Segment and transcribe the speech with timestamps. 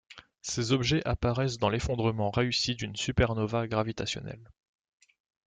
[0.41, 4.49] Ces objets apparaissent dans l'effondrement réussi d'une supernova gravitationnelle.